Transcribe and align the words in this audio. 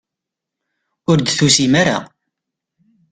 Ur 1.09 1.17
d-tusim 1.19 1.73
ara. 1.81 1.97